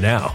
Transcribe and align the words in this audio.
now. 0.00 0.34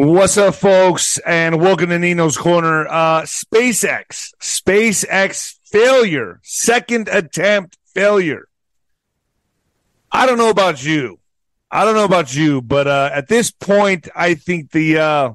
What's 0.00 0.36
up, 0.36 0.54
folks, 0.54 1.18
and 1.26 1.60
welcome 1.60 1.88
to 1.88 1.98
Nino's 1.98 2.36
Corner. 2.36 2.86
Uh, 2.86 3.22
SpaceX, 3.22 4.32
SpaceX 4.40 5.58
failure, 5.64 6.38
second 6.44 7.08
attempt 7.08 7.76
failure. 7.96 8.46
I 10.12 10.24
don't 10.26 10.38
know 10.38 10.50
about 10.50 10.84
you. 10.84 11.18
I 11.68 11.84
don't 11.84 11.96
know 11.96 12.04
about 12.04 12.32
you, 12.32 12.62
but 12.62 12.86
uh, 12.86 13.10
at 13.12 13.26
this 13.26 13.50
point, 13.50 14.06
I 14.14 14.34
think 14.34 14.70
the 14.70 14.98
uh, 14.98 15.32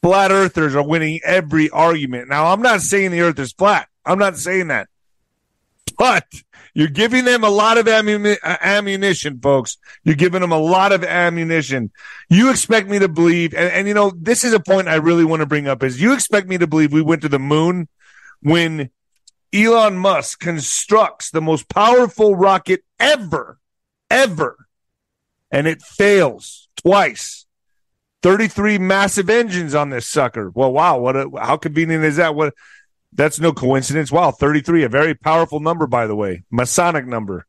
flat 0.00 0.30
earthers 0.30 0.74
are 0.74 0.88
winning 0.88 1.20
every 1.22 1.68
argument. 1.68 2.30
Now, 2.30 2.46
I'm 2.46 2.62
not 2.62 2.80
saying 2.80 3.10
the 3.10 3.20
earth 3.20 3.38
is 3.38 3.52
flat. 3.52 3.88
I'm 4.06 4.18
not 4.18 4.38
saying 4.38 4.68
that. 4.68 4.88
But 5.98 6.24
you're 6.74 6.88
giving 6.88 7.24
them 7.24 7.44
a 7.44 7.50
lot 7.50 7.78
of 7.78 7.86
ammu- 7.86 8.38
ammunition, 8.42 9.40
folks. 9.40 9.78
You're 10.04 10.14
giving 10.14 10.40
them 10.40 10.52
a 10.52 10.58
lot 10.58 10.92
of 10.92 11.04
ammunition. 11.04 11.90
You 12.28 12.50
expect 12.50 12.88
me 12.88 12.98
to 12.98 13.08
believe, 13.08 13.54
and, 13.54 13.72
and 13.72 13.88
you 13.88 13.94
know, 13.94 14.12
this 14.16 14.44
is 14.44 14.52
a 14.52 14.60
point 14.60 14.88
I 14.88 14.96
really 14.96 15.24
want 15.24 15.40
to 15.40 15.46
bring 15.46 15.68
up 15.68 15.82
is 15.82 16.00
you 16.00 16.12
expect 16.12 16.48
me 16.48 16.58
to 16.58 16.66
believe 16.66 16.92
we 16.92 17.02
went 17.02 17.22
to 17.22 17.28
the 17.28 17.38
moon 17.38 17.88
when 18.40 18.90
Elon 19.52 19.96
Musk 19.98 20.40
constructs 20.40 21.30
the 21.30 21.40
most 21.40 21.68
powerful 21.68 22.36
rocket 22.36 22.84
ever, 23.00 23.58
ever, 24.10 24.66
and 25.50 25.66
it 25.66 25.82
fails 25.82 26.68
twice. 26.76 27.46
33 28.22 28.78
massive 28.78 29.30
engines 29.30 29.74
on 29.74 29.90
this 29.90 30.06
sucker. 30.06 30.50
Well, 30.50 30.72
wow, 30.72 30.98
what 30.98 31.16
a, 31.16 31.30
how 31.38 31.56
convenient 31.56 32.04
is 32.04 32.16
that? 32.16 32.34
What 32.34 32.52
that's 33.12 33.40
no 33.40 33.52
coincidence. 33.52 34.12
Wow, 34.12 34.30
33, 34.30 34.84
a 34.84 34.88
very 34.88 35.14
powerful 35.14 35.60
number, 35.60 35.86
by 35.86 36.06
the 36.06 36.16
way, 36.16 36.44
Masonic 36.50 37.06
number. 37.06 37.46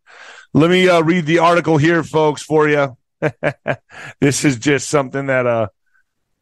Let 0.54 0.70
me 0.70 0.90
uh, 0.90 1.02
read 1.02 1.26
the 1.26 1.40
article 1.40 1.78
here, 1.78 2.04
folks, 2.04 2.42
for 2.42 2.68
you. 2.68 2.98
this 4.22 4.46
is 4.46 4.58
just 4.58 4.90
something 4.90 5.28
that 5.28 5.46
uh, 5.46 5.68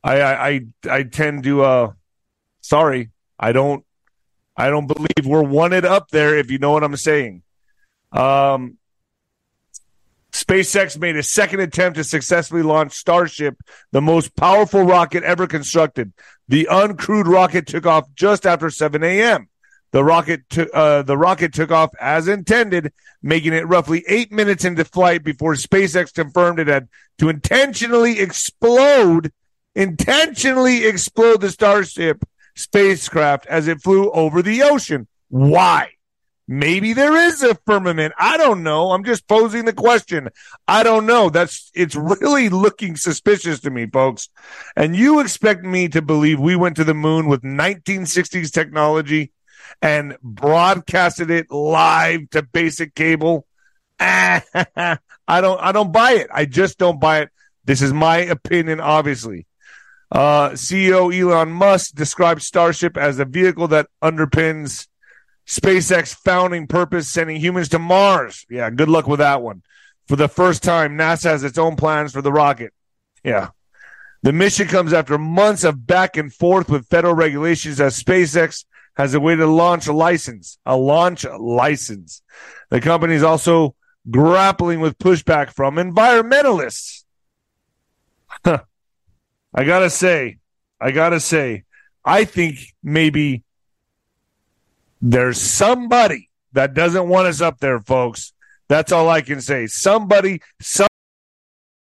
I, 0.03 0.21
I 0.21 0.47
I 0.47 0.61
I 0.89 1.03
tend 1.03 1.43
to 1.43 1.63
uh, 1.63 1.91
sorry, 2.61 3.09
I 3.39 3.51
don't 3.51 3.83
I 4.55 4.69
don't 4.69 4.87
believe 4.87 5.25
we're 5.25 5.41
wanted 5.41 5.85
up 5.85 6.09
there. 6.09 6.37
If 6.37 6.51
you 6.51 6.59
know 6.59 6.71
what 6.71 6.83
I'm 6.83 6.95
saying. 6.95 7.41
Um, 8.11 8.77
SpaceX 10.37 10.99
made 10.99 11.15
a 11.15 11.23
second 11.23 11.61
attempt 11.61 11.97
to 11.97 12.03
successfully 12.03 12.61
launch 12.61 12.93
Starship, 12.93 13.57
the 13.91 14.01
most 14.01 14.35
powerful 14.35 14.83
rocket 14.83 15.23
ever 15.23 15.47
constructed. 15.47 16.13
The 16.47 16.67
uncrewed 16.69 17.25
rocket 17.25 17.65
took 17.65 17.87
off 17.87 18.05
just 18.13 18.45
after 18.45 18.69
7 18.69 19.03
a.m. 19.03 19.49
The 19.91 20.03
rocket, 20.03 20.41
uh, 20.73 21.01
the 21.01 21.17
rocket 21.17 21.53
took 21.53 21.71
off 21.71 21.89
as 21.99 22.27
intended, 22.27 22.93
making 23.23 23.53
it 23.53 23.67
roughly 23.67 24.03
eight 24.07 24.31
minutes 24.31 24.63
into 24.63 24.85
flight 24.85 25.23
before 25.23 25.55
SpaceX 25.55 26.13
confirmed 26.13 26.59
it 26.59 26.67
had 26.67 26.87
to 27.17 27.29
intentionally 27.29 28.19
explode, 28.19 29.31
intentionally 29.73 30.85
explode 30.85 31.41
the 31.41 31.49
Starship 31.49 32.23
spacecraft 32.55 33.47
as 33.47 33.67
it 33.67 33.81
flew 33.81 34.11
over 34.11 34.43
the 34.43 34.61
ocean. 34.61 35.07
Why? 35.29 35.89
Maybe 36.47 36.93
there 36.93 37.15
is 37.15 37.43
a 37.43 37.55
firmament. 37.65 38.13
I 38.17 38.37
don't 38.37 38.63
know. 38.63 38.91
I'm 38.91 39.03
just 39.03 39.27
posing 39.27 39.65
the 39.65 39.73
question. 39.73 40.29
I 40.65 40.81
don't 40.83 41.05
know. 41.05 41.29
That's, 41.29 41.69
it's 41.75 41.95
really 41.95 42.47
looking 42.47 42.95
suspicious 42.95 43.59
to 43.61 43.69
me, 43.69 43.85
folks. 43.85 44.29
And 44.75 44.95
you 44.95 45.19
expect 45.19 45.63
me 45.63 45.89
to 45.89 46.01
believe 46.01 46.39
we 46.39 46.55
went 46.55 46.77
to 46.77 46.85
the 46.85 46.93
moon 46.93 47.27
with 47.27 47.41
1960s 47.41 48.51
technology 48.51 49.33
and 49.81 50.17
broadcasted 50.23 51.29
it 51.31 51.51
live 51.51 52.29
to 52.29 52.43
basic 52.43 52.95
cable? 52.95 53.45
I 53.99 54.41
don't, 55.27 55.59
I 55.61 55.73
don't 55.73 55.91
buy 55.91 56.13
it. 56.13 56.27
I 56.33 56.45
just 56.45 56.77
don't 56.77 57.01
buy 57.01 57.21
it. 57.21 57.29
This 57.65 57.81
is 57.81 57.91
my 57.91 58.19
opinion, 58.19 58.79
obviously. 58.79 59.47
Uh, 60.09 60.51
CEO 60.51 61.13
Elon 61.13 61.51
Musk 61.51 61.93
described 61.93 62.41
Starship 62.41 62.95
as 62.95 63.19
a 63.19 63.25
vehicle 63.25 63.67
that 63.67 63.87
underpins 64.01 64.87
SpaceX 65.47 66.13
founding 66.13 66.67
purpose, 66.67 67.07
sending 67.07 67.37
humans 67.37 67.69
to 67.69 67.79
Mars. 67.79 68.45
Yeah, 68.49 68.69
good 68.69 68.89
luck 68.89 69.07
with 69.07 69.19
that 69.19 69.41
one. 69.41 69.63
For 70.07 70.15
the 70.15 70.27
first 70.27 70.61
time, 70.61 70.97
NASA 70.97 71.25
has 71.25 71.43
its 71.43 71.57
own 71.57 71.75
plans 71.75 72.11
for 72.13 72.21
the 72.21 72.31
rocket. 72.31 72.73
Yeah. 73.23 73.49
The 74.23 74.33
mission 74.33 74.67
comes 74.67 74.93
after 74.93 75.17
months 75.17 75.63
of 75.63 75.85
back 75.85 76.17
and 76.17 76.33
forth 76.33 76.69
with 76.69 76.87
federal 76.87 77.13
regulations 77.13 77.79
as 77.79 78.01
SpaceX 78.01 78.65
has 78.95 79.13
a 79.13 79.19
way 79.19 79.35
to 79.35 79.45
launch 79.45 79.87
a 79.87 79.93
license, 79.93 80.57
a 80.65 80.75
launch 80.75 81.23
license. 81.23 82.21
The 82.69 82.81
company 82.81 83.13
is 83.13 83.23
also 83.23 83.75
grappling 84.09 84.79
with 84.79 84.97
pushback 84.97 85.51
from 85.51 85.75
environmentalists. 85.75 87.03
I 88.45 89.63
gotta 89.63 89.89
say, 89.89 90.39
I 90.81 90.91
gotta 90.91 91.19
say, 91.19 91.63
I 92.03 92.25
think 92.25 92.59
maybe 92.83 93.43
there's 95.01 95.39
somebody 95.39 96.29
that 96.53 96.73
doesn't 96.73 97.07
want 97.07 97.27
us 97.27 97.41
up 97.41 97.59
there, 97.59 97.79
folks. 97.79 98.33
That's 98.67 98.91
all 98.91 99.09
I 99.09 99.21
can 99.21 99.41
say. 99.41 99.67
Somebody, 99.67 100.41
some 100.59 100.87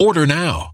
Order 0.00 0.26
now. 0.26 0.73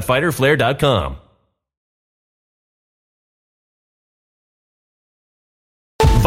www.fighterflare.com. 0.00 1.29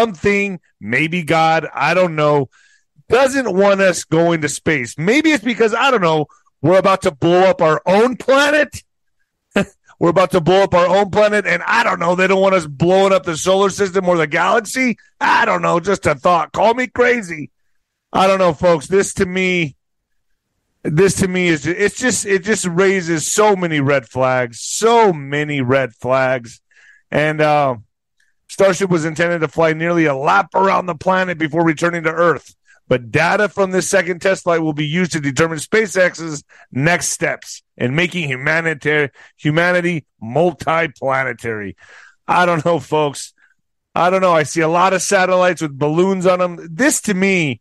Something, 0.00 0.60
maybe 0.80 1.22
God, 1.22 1.66
I 1.72 1.94
don't 1.94 2.16
know, 2.16 2.50
doesn't 3.08 3.54
want 3.54 3.80
us 3.80 4.04
going 4.04 4.42
to 4.42 4.48
space. 4.48 4.98
Maybe 4.98 5.30
it's 5.30 5.44
because, 5.44 5.72
I 5.72 5.90
don't 5.90 6.02
know, 6.02 6.26
we're 6.60 6.78
about 6.78 7.02
to 7.02 7.10
blow 7.10 7.44
up 7.44 7.62
our 7.62 7.80
own 7.86 8.16
planet. 8.16 8.82
we're 9.98 10.10
about 10.10 10.32
to 10.32 10.40
blow 10.40 10.62
up 10.62 10.74
our 10.74 10.86
own 10.86 11.10
planet, 11.10 11.46
and 11.46 11.62
I 11.62 11.82
don't 11.82 11.98
know, 11.98 12.14
they 12.14 12.26
don't 12.26 12.42
want 12.42 12.54
us 12.54 12.66
blowing 12.66 13.12
up 13.12 13.24
the 13.24 13.36
solar 13.36 13.70
system 13.70 14.08
or 14.08 14.16
the 14.16 14.26
galaxy. 14.26 14.98
I 15.20 15.44
don't 15.44 15.62
know, 15.62 15.80
just 15.80 16.06
a 16.06 16.14
thought. 16.14 16.52
Call 16.52 16.74
me 16.74 16.88
crazy. 16.88 17.50
I 18.12 18.26
don't 18.26 18.38
know, 18.38 18.52
folks. 18.52 18.86
This 18.86 19.14
to 19.14 19.26
me, 19.26 19.76
this 20.90 21.14
to 21.16 21.28
me 21.28 21.48
is 21.48 21.66
it's 21.66 21.98
just 21.98 22.26
it 22.26 22.44
just 22.44 22.64
raises 22.66 23.30
so 23.30 23.56
many 23.56 23.80
red 23.80 24.08
flags, 24.08 24.60
so 24.60 25.12
many 25.12 25.60
red 25.60 25.94
flags, 25.94 26.60
and 27.10 27.40
uh, 27.40 27.76
Starship 28.48 28.90
was 28.90 29.04
intended 29.04 29.40
to 29.40 29.48
fly 29.48 29.72
nearly 29.72 30.06
a 30.06 30.14
lap 30.14 30.54
around 30.54 30.86
the 30.86 30.94
planet 30.94 31.38
before 31.38 31.64
returning 31.64 32.04
to 32.04 32.12
Earth. 32.12 32.54
But 32.88 33.10
data 33.10 33.48
from 33.48 33.72
this 33.72 33.88
second 33.88 34.20
test 34.20 34.44
flight 34.44 34.62
will 34.62 34.72
be 34.72 34.86
used 34.86 35.12
to 35.12 35.20
determine 35.20 35.58
SpaceX's 35.58 36.44
next 36.70 37.08
steps 37.08 37.62
in 37.76 37.96
making 37.96 38.28
humanitarian 38.28 39.10
humanity 39.36 40.06
multi-planetary. 40.20 41.76
I 42.28 42.46
don't 42.46 42.64
know, 42.64 42.78
folks. 42.78 43.34
I 43.94 44.10
don't 44.10 44.20
know. 44.20 44.32
I 44.32 44.44
see 44.44 44.60
a 44.60 44.68
lot 44.68 44.92
of 44.92 45.02
satellites 45.02 45.62
with 45.62 45.76
balloons 45.76 46.26
on 46.26 46.38
them. 46.38 46.68
This 46.70 47.00
to 47.02 47.14
me 47.14 47.60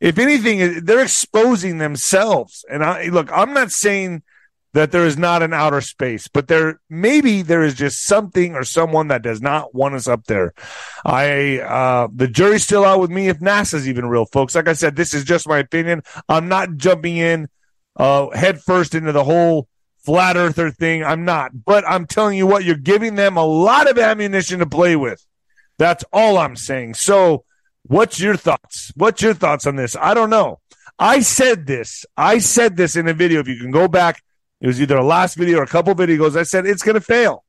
if 0.00 0.18
anything, 0.18 0.84
they're 0.84 1.02
exposing 1.02 1.78
themselves. 1.78 2.64
And 2.70 2.84
I 2.84 3.06
look, 3.06 3.30
I'm 3.32 3.54
not 3.54 3.72
saying 3.72 4.22
that 4.74 4.90
there 4.90 5.06
is 5.06 5.16
not 5.16 5.42
an 5.42 5.52
outer 5.52 5.80
space, 5.80 6.26
but 6.26 6.48
there 6.48 6.80
maybe 6.90 7.42
there 7.42 7.62
is 7.62 7.74
just 7.74 8.04
something 8.04 8.54
or 8.54 8.64
someone 8.64 9.08
that 9.08 9.22
does 9.22 9.40
not 9.40 9.74
want 9.74 9.94
us 9.94 10.08
up 10.08 10.24
there. 10.24 10.52
I 11.04 11.60
uh 11.60 12.08
the 12.14 12.28
jury's 12.28 12.64
still 12.64 12.84
out 12.84 13.00
with 13.00 13.10
me 13.10 13.28
if 13.28 13.38
NASA's 13.38 13.88
even 13.88 14.06
real, 14.06 14.26
folks. 14.26 14.54
Like 14.54 14.68
I 14.68 14.72
said, 14.72 14.96
this 14.96 15.14
is 15.14 15.24
just 15.24 15.48
my 15.48 15.58
opinion. 15.58 16.02
I'm 16.28 16.48
not 16.48 16.76
jumping 16.76 17.16
in 17.16 17.48
uh 17.96 18.30
head 18.30 18.60
first 18.60 18.94
into 18.94 19.12
the 19.12 19.24
whole 19.24 19.68
flat 20.04 20.36
earther 20.36 20.70
thing. 20.70 21.04
I'm 21.04 21.24
not. 21.24 21.64
But 21.64 21.84
I'm 21.88 22.06
telling 22.06 22.36
you 22.36 22.46
what, 22.46 22.64
you're 22.64 22.74
giving 22.74 23.14
them 23.14 23.36
a 23.36 23.44
lot 23.44 23.88
of 23.88 23.96
ammunition 23.96 24.58
to 24.58 24.66
play 24.66 24.96
with. 24.96 25.24
That's 25.78 26.04
all 26.12 26.36
I'm 26.36 26.56
saying. 26.56 26.94
So 26.94 27.44
What's 27.86 28.18
your 28.18 28.36
thoughts? 28.36 28.92
What's 28.96 29.22
your 29.22 29.34
thoughts 29.34 29.66
on 29.66 29.76
this? 29.76 29.94
I 29.96 30.14
don't 30.14 30.30
know. 30.30 30.60
I 30.98 31.20
said 31.20 31.66
this. 31.66 32.06
I 32.16 32.38
said 32.38 32.76
this 32.76 32.96
in 32.96 33.08
a 33.08 33.14
video. 33.14 33.40
If 33.40 33.48
you 33.48 33.58
can 33.58 33.70
go 33.70 33.88
back, 33.88 34.22
it 34.60 34.66
was 34.66 34.80
either 34.80 34.96
a 34.96 35.04
last 35.04 35.34
video 35.34 35.58
or 35.58 35.64
a 35.64 35.66
couple 35.66 35.94
videos. 35.94 36.36
I 36.36 36.44
said 36.44 36.66
it's 36.66 36.82
going 36.82 36.94
to 36.94 37.00
fail. 37.00 37.44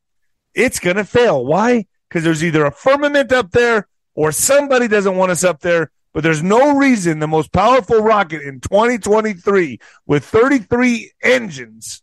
It's 0.54 0.80
going 0.80 0.98
to 0.98 1.06
fail. 1.06 1.46
Why? 1.46 1.86
Because 2.10 2.24
there's 2.24 2.44
either 2.44 2.65
a 2.65 2.72
firmament 2.72 3.32
up 3.32 3.51
there 3.51 3.88
or 4.13 4.32
somebody 4.32 4.88
doesn't 4.88 5.15
want 5.15 5.32
us 5.32 5.44
up 5.44 5.62
there. 5.62 5.92
But 6.13 6.24
there's 6.24 6.44
no 6.44 6.77
reason 6.77 7.20
the 7.20 7.27
most 7.27 7.51
powerful 7.51 8.00
rocket 8.00 8.42
in 8.42 8.62
2023 8.62 9.80
with 10.06 10.24
33 10.24 11.12
engines 11.22 12.01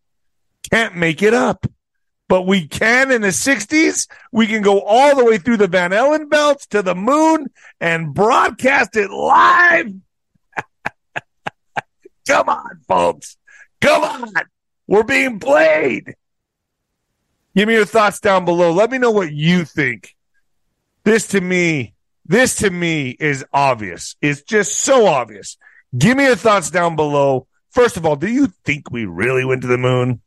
can't 0.71 0.97
make 0.97 1.23
it 1.23 1.35
up 1.35 1.67
but 2.33 2.47
we 2.47 2.67
can 2.67 3.13
in 3.13 3.21
the 3.21 3.29
60s. 3.29 4.09
We 4.33 4.47
can 4.47 4.63
go 4.63 4.81
all 4.81 5.15
the 5.15 5.23
way 5.23 5.37
through 5.37 5.59
the 5.59 5.67
Van 5.67 5.93
Allen 5.93 6.31
belts 6.31 6.67
to 6.69 6.81
the 6.81 6.95
moon 6.95 7.51
and 7.79 8.15
broadcast 8.15 8.97
it 8.97 9.11
live. 9.11 9.93
Come 12.27 12.49
on, 12.49 12.81
folks. 12.89 13.37
Come 13.83 14.03
on. 14.03 14.33
We're 14.87 15.03
being 15.03 15.41
played. 15.41 16.15
Give 17.55 17.69
me 17.69 17.75
your 17.75 17.85
thoughts 17.85 18.19
down 18.19 18.47
below. 18.47 18.73
Let 18.73 18.91
me 18.91 18.97
know 18.97 19.11
what 19.11 19.31
you 19.31 19.67
think. 19.67 20.17
This 21.05 21.27
to 21.29 21.41
me, 21.43 21.93
this 22.25 22.55
to 22.57 22.71
me 22.71 23.11
is 23.11 23.45
obvious. 23.53 24.17
It's 24.23 24.41
just 24.41 24.79
so 24.79 25.07
obvious. 25.07 25.59
Give 25.99 26.17
me 26.17 26.25
your 26.25 26.37
thoughts 26.37 26.71
down 26.71 26.97
below. 26.97 27.47
First 27.73 27.99
of 27.99 28.07
all, 28.07 28.17
do 28.17 28.27
you 28.27 28.47
think 28.65 28.91
we 28.91 29.05
really 29.05 29.45
went 29.45 29.61
to 29.61 29.69
the 29.69 29.77
moon? 29.77 30.22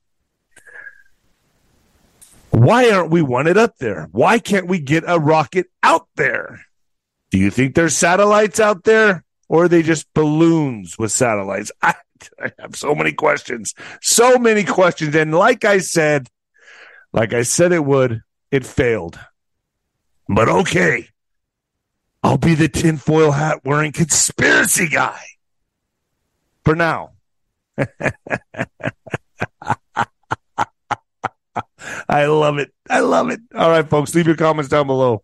Why 2.55 2.89
aren't 2.89 3.11
we 3.11 3.21
wanted 3.21 3.57
up 3.57 3.77
there? 3.79 4.07
Why 4.13 4.39
can't 4.39 4.67
we 4.67 4.79
get 4.79 5.03
a 5.05 5.19
rocket 5.19 5.67
out 5.83 6.07
there? 6.15 6.61
Do 7.29 7.37
you 7.37 7.51
think 7.51 7.75
there's 7.75 7.97
satellites 7.97 8.61
out 8.61 8.85
there 8.85 9.25
or 9.49 9.65
are 9.65 9.67
they 9.67 9.83
just 9.83 10.07
balloons 10.13 10.97
with 10.97 11.11
satellites? 11.11 11.69
I, 11.81 11.95
I 12.41 12.53
have 12.59 12.77
so 12.77 12.95
many 12.95 13.11
questions, 13.11 13.73
so 14.01 14.37
many 14.37 14.63
questions. 14.63 15.13
And 15.15 15.35
like 15.35 15.65
I 15.65 15.79
said, 15.79 16.29
like 17.11 17.33
I 17.33 17.41
said 17.41 17.73
it 17.73 17.83
would, 17.83 18.21
it 18.51 18.65
failed. 18.65 19.19
But 20.29 20.47
okay, 20.47 21.09
I'll 22.23 22.37
be 22.37 22.55
the 22.55 22.69
tinfoil 22.69 23.31
hat 23.31 23.65
wearing 23.65 23.91
conspiracy 23.91 24.87
guy 24.87 25.21
for 26.63 26.73
now. 26.73 27.11
I 32.25 32.27
love 32.27 32.57
it. 32.57 32.71
I 32.89 33.01
love 33.01 33.29
it. 33.29 33.39
All 33.53 33.69
right, 33.69 33.87
folks, 33.87 34.15
leave 34.15 34.25
your 34.25 34.35
comments 34.35 34.67
down 34.67 34.87
below. 34.87 35.23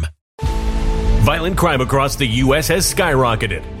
Violent 1.21 1.55
crime 1.55 1.81
across 1.81 2.15
the 2.15 2.25
U.S. 2.25 2.67
has 2.69 2.91
skyrocketed. 2.91 3.80